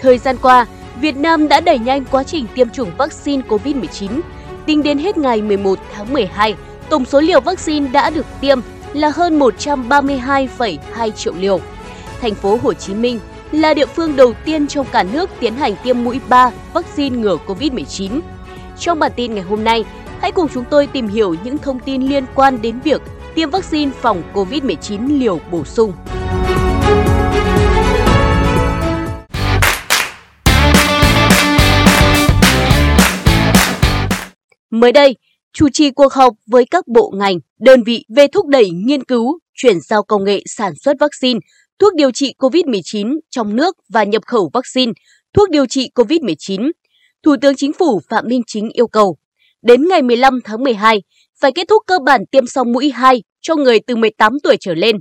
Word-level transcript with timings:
Thời 0.00 0.18
gian 0.18 0.36
qua, 0.42 0.66
Việt 1.00 1.16
Nam 1.16 1.48
đã 1.48 1.60
đẩy 1.60 1.78
nhanh 1.78 2.04
quá 2.04 2.22
trình 2.24 2.46
tiêm 2.54 2.70
chủng 2.70 2.90
vaccine 2.98 3.42
COVID-19. 3.48 4.20
Tính 4.66 4.82
đến 4.82 4.98
hết 4.98 5.18
ngày 5.18 5.42
11 5.42 5.78
tháng 5.94 6.12
12, 6.12 6.54
tổng 6.88 7.04
số 7.04 7.20
liều 7.20 7.40
vaccine 7.40 7.88
đã 7.88 8.10
được 8.10 8.26
tiêm 8.40 8.60
là 8.92 9.10
hơn 9.14 9.38
132,2 9.38 11.10
triệu 11.10 11.34
liều. 11.38 11.60
Thành 12.20 12.34
phố 12.34 12.58
Hồ 12.62 12.72
Chí 12.74 12.94
Minh 12.94 13.20
là 13.52 13.74
địa 13.74 13.86
phương 13.86 14.16
đầu 14.16 14.32
tiên 14.44 14.66
trong 14.66 14.86
cả 14.92 15.02
nước 15.02 15.30
tiến 15.40 15.54
hành 15.54 15.74
tiêm 15.84 16.04
mũi 16.04 16.20
3 16.28 16.50
vaccine 16.72 17.18
ngừa 17.18 17.36
COVID-19. 17.46 18.20
Trong 18.78 18.98
bản 18.98 19.12
tin 19.16 19.34
ngày 19.34 19.44
hôm 19.44 19.64
nay, 19.64 19.84
hãy 20.20 20.32
cùng 20.32 20.48
chúng 20.54 20.64
tôi 20.70 20.86
tìm 20.86 21.08
hiểu 21.08 21.34
những 21.44 21.58
thông 21.58 21.80
tin 21.80 22.02
liên 22.02 22.24
quan 22.34 22.62
đến 22.62 22.80
việc 22.80 23.02
tiêm 23.34 23.50
vaccine 23.50 23.92
phòng 24.00 24.22
COVID-19 24.34 25.18
liều 25.18 25.40
bổ 25.50 25.64
sung. 25.64 25.92
Mới 34.80 34.92
đây, 34.92 35.16
chủ 35.52 35.68
trì 35.68 35.90
cuộc 35.90 36.12
họp 36.12 36.34
với 36.46 36.64
các 36.70 36.88
bộ 36.88 37.12
ngành, 37.16 37.38
đơn 37.60 37.82
vị 37.82 38.04
về 38.16 38.26
thúc 38.26 38.46
đẩy 38.46 38.70
nghiên 38.70 39.04
cứu, 39.04 39.38
chuyển 39.54 39.80
giao 39.80 40.02
công 40.02 40.24
nghệ 40.24 40.42
sản 40.46 40.72
xuất 40.84 40.96
vaccine, 41.00 41.40
thuốc 41.78 41.94
điều 41.94 42.10
trị 42.10 42.34
COVID-19 42.38 43.18
trong 43.30 43.56
nước 43.56 43.76
và 43.88 44.04
nhập 44.04 44.22
khẩu 44.26 44.50
vaccine, 44.52 44.92
thuốc 45.32 45.50
điều 45.50 45.66
trị 45.66 45.90
COVID-19. 45.94 46.70
Thủ 47.22 47.36
tướng 47.42 47.56
Chính 47.56 47.72
phủ 47.72 48.00
Phạm 48.10 48.24
Minh 48.28 48.42
Chính 48.46 48.68
yêu 48.72 48.86
cầu, 48.86 49.16
đến 49.62 49.88
ngày 49.88 50.02
15 50.02 50.40
tháng 50.44 50.62
12, 50.62 51.02
phải 51.40 51.52
kết 51.52 51.68
thúc 51.68 51.82
cơ 51.86 51.98
bản 51.98 52.26
tiêm 52.30 52.46
xong 52.46 52.72
mũi 52.72 52.90
2 52.90 53.22
cho 53.40 53.56
người 53.56 53.80
từ 53.86 53.96
18 53.96 54.32
tuổi 54.42 54.56
trở 54.60 54.74
lên. 54.74 54.96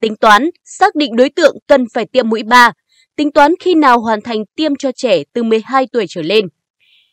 Tính 0.00 0.16
toán, 0.16 0.50
xác 0.64 0.94
định 0.94 1.16
đối 1.16 1.30
tượng 1.30 1.56
cần 1.66 1.84
phải 1.94 2.06
tiêm 2.12 2.28
mũi 2.28 2.42
3, 2.42 2.72
tính 3.16 3.32
toán 3.32 3.54
khi 3.60 3.74
nào 3.74 4.00
hoàn 4.00 4.20
thành 4.20 4.38
tiêm 4.56 4.72
cho 4.78 4.90
trẻ 4.96 5.22
từ 5.32 5.42
12 5.42 5.86
tuổi 5.92 6.04
trở 6.08 6.22
lên. 6.22 6.44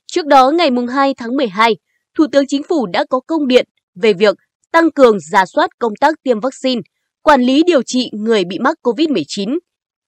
Trước 0.07 0.25
đó, 0.25 0.51
ngày 0.51 0.69
2 0.93 1.13
tháng 1.17 1.35
12, 1.35 1.75
Thủ 2.15 2.25
tướng 2.31 2.47
Chính 2.47 2.63
phủ 2.63 2.85
đã 2.85 3.05
có 3.09 3.19
công 3.19 3.47
điện 3.47 3.65
về 3.95 4.13
việc 4.13 4.35
tăng 4.71 4.91
cường 4.91 5.17
giả 5.19 5.45
soát 5.45 5.69
công 5.79 5.93
tác 5.99 6.23
tiêm 6.23 6.39
vaccine, 6.39 6.81
quản 7.21 7.41
lý 7.41 7.63
điều 7.63 7.81
trị 7.81 8.09
người 8.13 8.45
bị 8.45 8.59
mắc 8.59 8.77
COVID-19. 8.83 9.57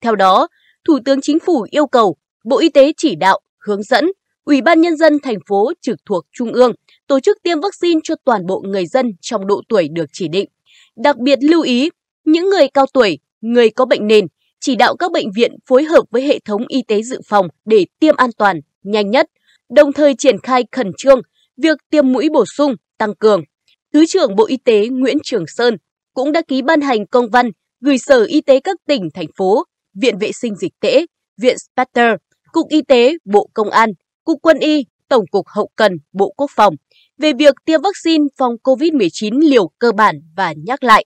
Theo 0.02 0.16
đó, 0.16 0.48
Thủ 0.88 1.00
tướng 1.06 1.22
Chính 1.22 1.40
phủ 1.40 1.66
yêu 1.72 1.88
cầu 1.88 2.16
Bộ 2.46 2.60
Y 2.60 2.70
tế 2.70 2.94
chỉ 2.98 3.16
đạo, 3.16 3.40
hướng 3.60 3.84
dẫn 3.84 4.12
Ủy 4.44 4.62
ban 4.62 4.82
Nhân 4.82 4.98
dân 4.98 5.20
thành 5.24 5.38
phố 5.48 5.72
trực 5.82 5.98
thuộc 6.06 6.26
Trung 6.32 6.54
ương 6.54 6.72
tổ 7.08 7.20
chức 7.20 7.38
tiêm 7.44 7.60
vaccine 7.62 8.00
cho 8.04 8.16
toàn 8.26 8.46
bộ 8.46 8.62
người 8.66 8.86
dân 8.86 9.12
trong 9.22 9.48
độ 9.48 9.62
tuổi 9.70 9.88
được 9.92 10.06
chỉ 10.14 10.28
định. 10.28 10.50
Đặc 10.96 11.18
biệt 11.18 11.40
lưu 11.42 11.62
ý, 11.62 11.90
những 12.26 12.50
người 12.50 12.68
cao 12.74 12.86
tuổi, 12.94 13.20
người 13.42 13.70
có 13.70 13.86
bệnh 13.86 14.08
nền, 14.08 14.28
chỉ 14.60 14.76
đạo 14.76 14.96
các 14.96 15.12
bệnh 15.12 15.32
viện 15.36 15.56
phối 15.68 15.84
hợp 15.84 16.04
với 16.12 16.22
hệ 16.22 16.40
thống 16.46 16.68
y 16.68 16.82
tế 16.88 17.02
dự 17.04 17.22
phòng 17.26 17.48
để 17.66 17.86
tiêm 18.00 18.16
an 18.16 18.30
toàn, 18.38 18.60
nhanh 18.84 19.12
nhất, 19.12 19.26
đồng 19.70 19.94
thời 19.94 20.16
triển 20.16 20.36
khai 20.44 20.66
khẩn 20.72 20.92
trương 20.98 21.22
việc 21.58 21.78
tiêm 21.90 22.12
mũi 22.12 22.30
bổ 22.30 22.46
sung, 22.46 22.76
tăng 22.98 23.16
cường. 23.16 23.42
Thứ 23.94 24.06
trưởng 24.06 24.36
Bộ 24.36 24.46
Y 24.46 24.58
tế 24.58 24.88
Nguyễn 24.88 25.18
Trường 25.24 25.48
Sơn 25.48 25.78
cũng 26.14 26.32
đã 26.32 26.42
ký 26.48 26.62
ban 26.62 26.82
hành 26.82 27.08
công 27.08 27.30
văn 27.30 27.50
gửi 27.82 27.98
Sở 27.98 28.24
Y 28.24 28.42
tế 28.42 28.60
các 28.60 28.78
tỉnh, 28.88 29.10
thành 29.14 29.28
phố, 29.38 29.64
Viện 30.02 30.18
Vệ 30.18 30.32
sinh 30.32 30.56
Dịch 30.56 30.74
tễ, 30.80 31.06
Viện 31.42 31.56
spatter 31.58 32.12
Cục 32.52 32.70
Y 32.70 32.82
tế, 32.82 33.14
Bộ 33.26 33.50
Công 33.54 33.70
an, 33.70 33.90
Cục 34.24 34.42
Quân 34.42 34.60
y, 34.60 34.86
Tổng 35.10 35.24
cục 35.32 35.48
Hậu 35.48 35.70
cần, 35.76 35.92
Bộ 36.14 36.34
Quốc 36.38 36.52
phòng 36.56 36.74
về 37.18 37.34
việc 37.34 37.56
tiêm 37.66 37.82
vaccine 37.82 38.26
phòng 38.38 38.54
COVID-19 38.64 39.50
liều 39.50 39.68
cơ 39.80 39.92
bản 39.92 40.16
và 40.36 40.54
nhắc 40.66 40.84
lại. 40.84 41.06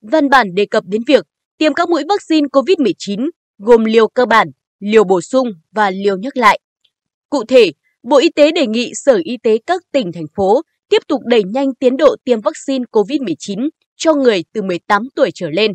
Văn 0.00 0.28
bản 0.28 0.54
đề 0.54 0.66
cập 0.66 0.84
đến 0.86 1.02
việc 1.06 1.26
tiêm 1.58 1.74
các 1.74 1.88
mũi 1.88 2.02
vaccine 2.08 2.46
COVID-19 2.52 3.28
gồm 3.58 3.84
liều 3.84 4.08
cơ 4.08 4.26
bản, 4.26 4.48
liều 4.80 5.04
bổ 5.04 5.20
sung 5.20 5.48
và 5.72 5.90
liều 5.90 6.16
nhắc 6.18 6.36
lại. 6.36 6.60
Cụ 7.30 7.44
thể, 7.44 7.72
Bộ 8.02 8.18
Y 8.18 8.28
tế 8.30 8.52
đề 8.52 8.66
nghị 8.66 8.92
Sở 8.94 9.20
Y 9.24 9.36
tế 9.42 9.58
các 9.66 9.82
tỉnh, 9.92 10.12
thành 10.12 10.26
phố 10.36 10.62
tiếp 10.88 11.02
tục 11.08 11.20
đẩy 11.24 11.42
nhanh 11.42 11.74
tiến 11.74 11.96
độ 11.96 12.16
tiêm 12.24 12.40
vaccine 12.40 12.84
COVID-19 12.92 13.68
cho 13.96 14.14
người 14.14 14.44
từ 14.52 14.62
18 14.62 15.02
tuổi 15.14 15.30
trở 15.34 15.50
lên. 15.50 15.74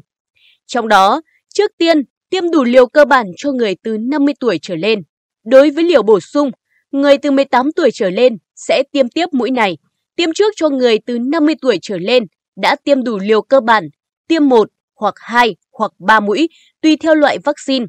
Trong 0.66 0.88
đó, 0.88 1.22
trước 1.54 1.72
tiên, 1.78 2.04
tiêm 2.30 2.52
đủ 2.52 2.64
liều 2.64 2.88
cơ 2.88 3.06
bản 3.06 3.26
cho 3.38 3.52
người 3.52 3.76
từ 3.84 3.98
50 3.98 4.34
tuổi 4.40 4.60
trở 4.62 4.76
lên. 4.76 5.00
Đối 5.46 5.70
với 5.70 5.84
liều 5.84 6.04
bổ 6.04 6.20
sung, 6.20 6.52
người 6.92 7.18
từ 7.18 7.32
18 7.32 7.72
tuổi 7.72 7.90
trở 7.94 8.10
lên 8.10 8.38
sẽ 8.56 8.84
tiêm 8.92 9.10
tiếp 9.10 9.26
mũi 9.32 9.52
này, 9.52 9.78
tiêm 10.16 10.30
trước 10.36 10.54
cho 10.56 10.70
người 10.70 10.98
từ 11.06 11.20
50 11.20 11.56
tuổi 11.62 11.80
trở 11.82 11.98
lên 11.98 12.24
đã 12.56 12.76
tiêm 12.84 13.04
đủ 13.04 13.20
liều 13.20 13.42
cơ 13.42 13.60
bản, 13.60 13.90
tiêm 14.28 14.50
1 14.50 14.70
hoặc 14.96 15.16
2 15.18 15.56
hoặc 15.72 15.92
3 16.00 16.20
mũi 16.20 16.50
tùy 16.82 16.98
theo 16.98 17.16
loại 17.16 17.38
vaccine, 17.44 17.86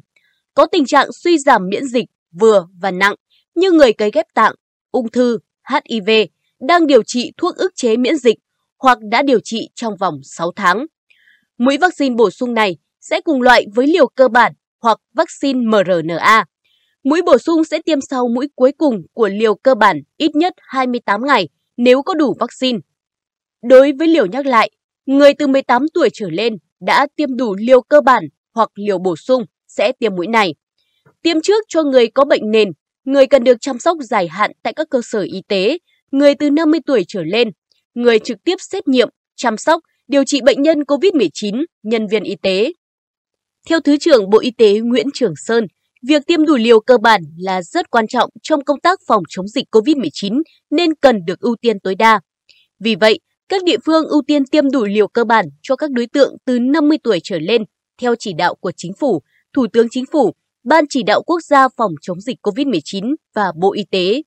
có 0.53 0.65
tình 0.65 0.85
trạng 0.85 1.07
suy 1.11 1.37
giảm 1.37 1.67
miễn 1.69 1.85
dịch 1.85 2.05
vừa 2.39 2.67
và 2.81 2.91
nặng 2.91 3.15
như 3.55 3.71
người 3.71 3.93
cấy 3.93 4.11
ghép 4.13 4.25
tạng, 4.33 4.55
ung 4.91 5.09
thư, 5.09 5.39
HIV, 5.69 6.09
đang 6.59 6.87
điều 6.87 7.03
trị 7.03 7.31
thuốc 7.37 7.55
ức 7.55 7.71
chế 7.75 7.97
miễn 7.97 8.17
dịch 8.17 8.37
hoặc 8.77 8.97
đã 9.11 9.21
điều 9.21 9.39
trị 9.43 9.69
trong 9.75 9.97
vòng 9.99 10.19
6 10.23 10.51
tháng. 10.55 10.85
Mũi 11.57 11.77
vaccine 11.77 12.15
bổ 12.15 12.29
sung 12.29 12.53
này 12.53 12.77
sẽ 13.01 13.21
cùng 13.21 13.41
loại 13.41 13.65
với 13.75 13.87
liều 13.87 14.07
cơ 14.07 14.27
bản 14.27 14.53
hoặc 14.81 14.99
vaccine 15.13 15.59
mRNA. 15.59 16.45
Mũi 17.03 17.21
bổ 17.21 17.37
sung 17.37 17.63
sẽ 17.63 17.79
tiêm 17.85 17.99
sau 18.09 18.27
mũi 18.27 18.47
cuối 18.55 18.71
cùng 18.77 19.01
của 19.13 19.29
liều 19.29 19.55
cơ 19.55 19.75
bản 19.75 20.01
ít 20.17 20.35
nhất 20.35 20.53
28 20.57 21.25
ngày 21.25 21.49
nếu 21.77 22.01
có 22.01 22.13
đủ 22.13 22.35
vaccine. 22.39 22.79
Đối 23.63 23.91
với 23.99 24.07
liều 24.07 24.25
nhắc 24.25 24.45
lại, 24.45 24.71
người 25.05 25.33
từ 25.33 25.47
18 25.47 25.85
tuổi 25.93 26.09
trở 26.13 26.29
lên 26.29 26.57
đã 26.79 27.07
tiêm 27.15 27.35
đủ 27.35 27.55
liều 27.55 27.81
cơ 27.81 28.01
bản 28.01 28.23
hoặc 28.53 28.69
liều 28.75 28.97
bổ 28.97 29.15
sung 29.15 29.45
sẽ 29.67 29.91
tiêm 29.91 30.15
mũi 30.15 30.27
này. 30.27 30.55
Tiêm 31.21 31.41
trước 31.43 31.63
cho 31.67 31.83
người 31.83 32.07
có 32.07 32.25
bệnh 32.25 32.51
nền 32.51 32.71
người 33.05 33.27
cần 33.27 33.43
được 33.43 33.57
chăm 33.61 33.79
sóc 33.79 33.97
dài 34.01 34.27
hạn 34.27 34.51
tại 34.63 34.73
các 34.73 34.87
cơ 34.89 35.01
sở 35.03 35.21
y 35.21 35.41
tế, 35.47 35.77
người 36.11 36.35
từ 36.35 36.49
50 36.49 36.79
tuổi 36.85 37.03
trở 37.07 37.23
lên, 37.23 37.49
người 37.93 38.19
trực 38.19 38.43
tiếp 38.43 38.55
xét 38.59 38.87
nghiệm, 38.87 39.09
chăm 39.35 39.57
sóc, 39.57 39.81
điều 40.07 40.23
trị 40.23 40.41
bệnh 40.41 40.61
nhân 40.61 40.79
COVID-19, 40.79 41.65
nhân 41.83 42.07
viên 42.07 42.23
y 42.23 42.35
tế. 42.41 42.73
Theo 43.69 43.79
Thứ 43.79 43.97
trưởng 43.97 44.29
Bộ 44.29 44.39
Y 44.39 44.51
tế 44.51 44.79
Nguyễn 44.79 45.07
Trường 45.13 45.33
Sơn, 45.35 45.67
việc 46.07 46.21
tiêm 46.27 46.45
đủ 46.45 46.55
liều 46.55 46.79
cơ 46.79 46.97
bản 46.97 47.21
là 47.37 47.61
rất 47.61 47.89
quan 47.89 48.07
trọng 48.07 48.29
trong 48.43 48.63
công 48.63 48.79
tác 48.79 48.99
phòng 49.07 49.23
chống 49.29 49.47
dịch 49.47 49.65
COVID-19 49.71 50.41
nên 50.71 50.95
cần 50.95 51.25
được 51.25 51.39
ưu 51.39 51.55
tiên 51.61 51.79
tối 51.79 51.95
đa. 51.95 52.19
Vì 52.79 52.95
vậy, 52.95 53.19
các 53.49 53.63
địa 53.63 53.77
phương 53.85 54.07
ưu 54.07 54.21
tiên 54.27 54.45
tiêm 54.45 54.71
đủ 54.71 54.85
liều 54.85 55.07
cơ 55.07 55.23
bản 55.23 55.45
cho 55.61 55.75
các 55.75 55.91
đối 55.91 56.07
tượng 56.07 56.35
từ 56.45 56.59
50 56.59 56.97
tuổi 57.03 57.19
trở 57.23 57.39
lên 57.39 57.63
theo 58.01 58.15
chỉ 58.19 58.33
đạo 58.33 58.55
của 58.55 58.71
Chính 58.77 58.93
phủ, 58.99 59.21
Thủ 59.53 59.67
tướng 59.73 59.87
Chính 59.91 60.05
phủ 60.11 60.33
Ban 60.65 60.85
chỉ 60.89 61.03
đạo 61.03 61.23
quốc 61.23 61.39
gia 61.43 61.67
phòng 61.77 61.91
chống 62.01 62.21
dịch 62.21 62.37
COVID-19 62.41 63.15
và 63.35 63.51
Bộ 63.55 63.73
Y 63.73 63.83
tế. 63.91 64.21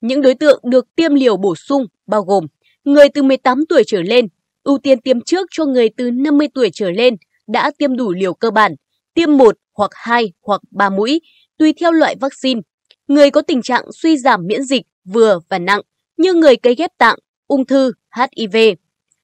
Những 0.00 0.22
đối 0.22 0.34
tượng 0.34 0.60
được 0.70 0.86
tiêm 0.96 1.14
liều 1.14 1.36
bổ 1.36 1.54
sung 1.56 1.86
bao 2.06 2.22
gồm 2.22 2.46
người 2.84 3.08
từ 3.08 3.22
18 3.22 3.58
tuổi 3.68 3.82
trở 3.86 4.02
lên, 4.02 4.26
ưu 4.62 4.78
tiên 4.78 5.00
tiêm 5.00 5.20
trước 5.20 5.48
cho 5.50 5.64
người 5.64 5.88
từ 5.96 6.10
50 6.10 6.48
tuổi 6.54 6.70
trở 6.72 6.90
lên 6.90 7.16
đã 7.46 7.70
tiêm 7.78 7.96
đủ 7.96 8.12
liều 8.12 8.34
cơ 8.34 8.50
bản, 8.50 8.74
tiêm 9.14 9.36
1 9.36 9.56
hoặc 9.74 9.90
2 9.94 10.32
hoặc 10.42 10.60
3 10.70 10.90
mũi, 10.90 11.20
tùy 11.58 11.72
theo 11.80 11.92
loại 11.92 12.16
vaccine. 12.20 12.60
Người 13.08 13.30
có 13.30 13.42
tình 13.42 13.62
trạng 13.62 13.84
suy 13.92 14.16
giảm 14.16 14.46
miễn 14.46 14.62
dịch 14.62 14.82
vừa 15.04 15.38
và 15.48 15.58
nặng 15.58 15.80
như 16.16 16.34
người 16.34 16.56
cấy 16.56 16.74
ghép 16.74 16.90
tạng, 16.98 17.18
ung 17.46 17.66
thư, 17.66 17.92
HIV. 18.16 18.56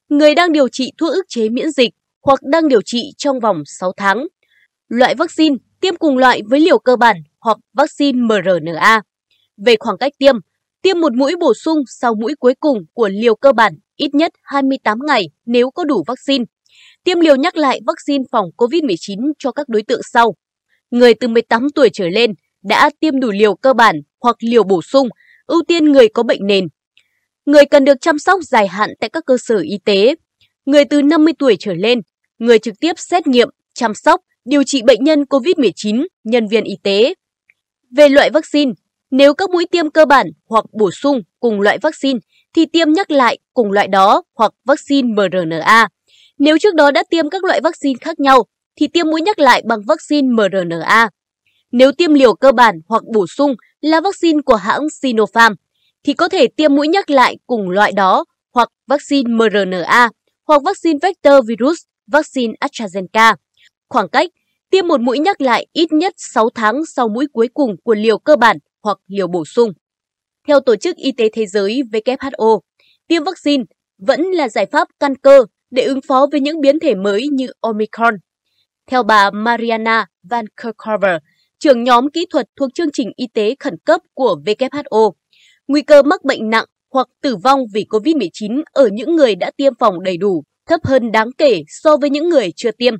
Người 0.08 0.34
đang 0.34 0.52
điều 0.52 0.68
trị 0.68 0.92
thuốc 0.98 1.12
ức 1.12 1.24
chế 1.28 1.48
miễn 1.48 1.70
dịch 1.70 1.90
hoặc 2.22 2.40
đang 2.42 2.68
điều 2.68 2.82
trị 2.82 3.12
trong 3.16 3.40
vòng 3.40 3.62
6 3.66 3.92
tháng. 3.96 4.26
Loại 4.88 5.14
vaccine 5.14 5.56
tiêm 5.80 5.96
cùng 5.96 6.18
loại 6.18 6.42
với 6.50 6.60
liều 6.60 6.78
cơ 6.78 6.96
bản 6.96 7.16
hoặc 7.40 7.58
vaccine 7.72 8.22
mRNA. 8.22 9.02
Về 9.56 9.76
khoảng 9.80 9.98
cách 9.98 10.12
tiêm, 10.18 10.34
tiêm 10.82 11.00
một 11.00 11.12
mũi 11.14 11.36
bổ 11.40 11.54
sung 11.54 11.78
sau 11.86 12.14
mũi 12.14 12.34
cuối 12.40 12.54
cùng 12.60 12.78
của 12.92 13.08
liều 13.08 13.34
cơ 13.34 13.52
bản 13.52 13.72
ít 13.96 14.14
nhất 14.14 14.32
28 14.42 14.98
ngày 15.06 15.22
nếu 15.46 15.70
có 15.70 15.84
đủ 15.84 16.04
vaccine. 16.06 16.44
Tiêm 17.04 17.20
liều 17.20 17.36
nhắc 17.36 17.56
lại 17.56 17.80
vaccine 17.86 18.24
phòng 18.32 18.46
COVID-19 18.56 19.32
cho 19.38 19.52
các 19.52 19.68
đối 19.68 19.82
tượng 19.82 20.00
sau. 20.12 20.34
Người 20.90 21.14
từ 21.14 21.28
18 21.28 21.66
tuổi 21.74 21.88
trở 21.92 22.08
lên 22.08 22.32
đã 22.62 22.90
tiêm 23.00 23.20
đủ 23.20 23.30
liều 23.30 23.54
cơ 23.54 23.72
bản 23.72 23.96
hoặc 24.20 24.36
liều 24.40 24.64
bổ 24.64 24.82
sung, 24.82 25.08
ưu 25.46 25.62
tiên 25.68 25.84
người 25.84 26.08
có 26.08 26.22
bệnh 26.22 26.46
nền. 26.46 26.64
Người 27.46 27.64
cần 27.64 27.84
được 27.84 28.00
chăm 28.00 28.18
sóc 28.18 28.40
dài 28.42 28.68
hạn 28.68 28.90
tại 29.00 29.10
các 29.10 29.24
cơ 29.26 29.36
sở 29.40 29.58
y 29.58 29.78
tế. 29.84 30.14
Người 30.66 30.84
từ 30.84 31.02
50 31.02 31.34
tuổi 31.38 31.56
trở 31.58 31.74
lên, 31.74 32.00
người 32.38 32.58
trực 32.58 32.74
tiếp 32.80 32.92
xét 32.96 33.26
nghiệm, 33.26 33.48
chăm 33.74 33.94
sóc, 33.94 34.20
điều 34.48 34.62
trị 34.62 34.82
bệnh 34.82 35.04
nhân 35.04 35.22
COVID-19, 35.22 36.06
nhân 36.24 36.48
viên 36.48 36.64
y 36.64 36.74
tế. 36.82 37.14
Về 37.96 38.08
loại 38.08 38.30
vaccine, 38.30 38.72
nếu 39.10 39.34
các 39.34 39.50
mũi 39.50 39.66
tiêm 39.70 39.90
cơ 39.90 40.04
bản 40.04 40.26
hoặc 40.48 40.64
bổ 40.72 40.90
sung 40.90 41.20
cùng 41.40 41.60
loại 41.60 41.78
vaccine 41.78 42.18
thì 42.54 42.66
tiêm 42.66 42.92
nhắc 42.92 43.10
lại 43.10 43.38
cùng 43.54 43.72
loại 43.72 43.88
đó 43.88 44.22
hoặc 44.34 44.52
vaccine 44.64 45.08
mRNA. 45.08 45.88
Nếu 46.38 46.58
trước 46.58 46.74
đó 46.74 46.90
đã 46.90 47.02
tiêm 47.10 47.30
các 47.30 47.44
loại 47.44 47.60
vaccine 47.60 47.98
khác 48.00 48.20
nhau 48.20 48.44
thì 48.76 48.86
tiêm 48.88 49.06
mũi 49.06 49.20
nhắc 49.20 49.38
lại 49.38 49.62
bằng 49.66 49.80
vaccine 49.86 50.28
mRNA. 50.28 51.08
Nếu 51.72 51.92
tiêm 51.92 52.14
liều 52.14 52.34
cơ 52.34 52.52
bản 52.52 52.80
hoặc 52.88 53.02
bổ 53.14 53.26
sung 53.26 53.54
là 53.80 54.00
vaccine 54.00 54.40
của 54.46 54.56
hãng 54.56 54.90
Sinopharm 55.02 55.54
thì 56.04 56.12
có 56.12 56.28
thể 56.28 56.46
tiêm 56.56 56.74
mũi 56.74 56.88
nhắc 56.88 57.10
lại 57.10 57.36
cùng 57.46 57.70
loại 57.70 57.92
đó 57.92 58.24
hoặc 58.54 58.68
vaccine 58.86 59.32
mRNA 59.32 60.08
hoặc 60.46 60.62
vaccine 60.64 60.98
vector 61.02 61.48
virus, 61.48 61.78
vaccine 62.06 62.54
AstraZeneca. 62.60 63.34
Khoảng 63.88 64.08
cách 64.08 64.30
tiêm 64.70 64.88
một 64.88 65.00
mũi 65.00 65.18
nhắc 65.18 65.40
lại 65.40 65.66
ít 65.72 65.92
nhất 65.92 66.14
6 66.16 66.50
tháng 66.54 66.86
sau 66.86 67.08
mũi 67.08 67.26
cuối 67.32 67.48
cùng 67.54 67.76
của 67.84 67.94
liều 67.94 68.18
cơ 68.18 68.36
bản 68.36 68.56
hoặc 68.82 68.98
liều 69.06 69.26
bổ 69.26 69.44
sung. 69.44 69.72
Theo 70.48 70.60
Tổ 70.60 70.76
chức 70.76 70.96
Y 70.96 71.12
tế 71.12 71.28
Thế 71.32 71.46
giới 71.46 71.82
WHO, 71.92 72.60
tiêm 73.08 73.24
vaccine 73.24 73.64
vẫn 73.98 74.22
là 74.22 74.48
giải 74.48 74.66
pháp 74.66 74.88
căn 75.00 75.16
cơ 75.16 75.44
để 75.70 75.82
ứng 75.82 76.00
phó 76.08 76.26
với 76.32 76.40
những 76.40 76.60
biến 76.60 76.80
thể 76.80 76.94
mới 76.94 77.28
như 77.32 77.46
Omicron. 77.60 78.14
Theo 78.86 79.02
bà 79.02 79.30
Mariana 79.30 80.06
Van 80.22 80.44
Kerkhove, 80.62 81.18
trưởng 81.58 81.84
nhóm 81.84 82.10
kỹ 82.10 82.26
thuật 82.30 82.46
thuộc 82.56 82.74
chương 82.74 82.92
trình 82.92 83.10
y 83.16 83.26
tế 83.34 83.54
khẩn 83.60 83.74
cấp 83.84 84.00
của 84.14 84.36
WHO, 84.46 85.12
nguy 85.68 85.82
cơ 85.82 86.02
mắc 86.02 86.24
bệnh 86.24 86.50
nặng 86.50 86.64
hoặc 86.92 87.08
tử 87.22 87.36
vong 87.36 87.60
vì 87.74 87.86
COVID-19 87.90 88.62
ở 88.72 88.88
những 88.92 89.16
người 89.16 89.34
đã 89.34 89.50
tiêm 89.56 89.72
phòng 89.80 90.02
đầy 90.02 90.16
đủ 90.16 90.42
thấp 90.66 90.80
hơn 90.84 91.12
đáng 91.12 91.30
kể 91.38 91.62
so 91.68 91.96
với 91.96 92.10
những 92.10 92.28
người 92.28 92.52
chưa 92.56 92.70
tiêm. 92.70 92.94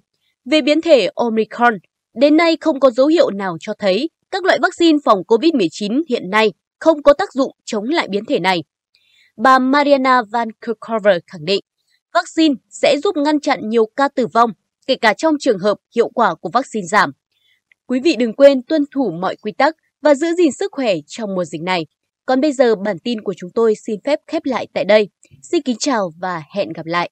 Về 0.45 0.61
biến 0.61 0.81
thể 0.81 1.09
Omicron, 1.15 1.75
đến 2.15 2.37
nay 2.37 2.57
không 2.61 2.81
có 2.81 2.91
dấu 2.91 3.07
hiệu 3.07 3.31
nào 3.31 3.57
cho 3.61 3.73
thấy 3.79 4.11
các 4.31 4.45
loại 4.45 4.59
vaccine 4.63 4.99
phòng 5.05 5.23
COVID-19 5.29 6.03
hiện 6.09 6.31
nay 6.31 6.53
không 6.79 7.03
có 7.03 7.13
tác 7.13 7.33
dụng 7.33 7.57
chống 7.65 7.85
lại 7.85 8.09
biến 8.11 8.25
thể 8.25 8.39
này. 8.39 8.65
Bà 9.37 9.59
Mariana 9.59 10.23
Van 10.33 10.49
Kerkhove 10.53 11.19
khẳng 11.27 11.45
định, 11.45 11.61
vaccine 12.15 12.55
sẽ 12.71 12.97
giúp 13.05 13.17
ngăn 13.17 13.41
chặn 13.41 13.69
nhiều 13.69 13.87
ca 13.97 14.09
tử 14.09 14.27
vong, 14.27 14.51
kể 14.87 14.95
cả 14.95 15.15
trong 15.15 15.35
trường 15.41 15.59
hợp 15.59 15.79
hiệu 15.97 16.09
quả 16.09 16.35
của 16.35 16.51
vaccine 16.53 16.87
giảm. 16.87 17.13
Quý 17.87 18.01
vị 18.01 18.17
đừng 18.19 18.33
quên 18.33 18.63
tuân 18.63 18.85
thủ 18.95 19.11
mọi 19.21 19.37
quy 19.37 19.53
tắc 19.53 19.77
và 20.03 20.15
giữ 20.15 20.27
gìn 20.39 20.53
sức 20.53 20.73
khỏe 20.73 20.95
trong 21.07 21.35
mùa 21.35 21.45
dịch 21.45 21.63
này. 21.63 21.87
Còn 22.27 22.41
bây 22.41 22.53
giờ 22.53 22.75
bản 22.75 22.99
tin 22.99 23.21
của 23.21 23.35
chúng 23.37 23.51
tôi 23.55 23.75
xin 23.87 24.01
phép 24.05 24.21
khép 24.27 24.43
lại 24.45 24.67
tại 24.75 24.85
đây. 24.85 25.09
Xin 25.43 25.63
kính 25.63 25.77
chào 25.79 26.13
và 26.21 26.43
hẹn 26.55 26.69
gặp 26.73 26.87
lại. 26.87 27.11